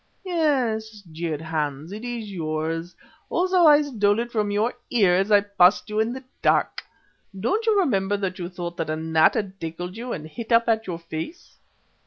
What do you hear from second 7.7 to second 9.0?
remember that you thought a